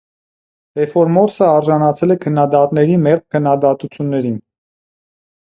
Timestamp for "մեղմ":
3.05-3.23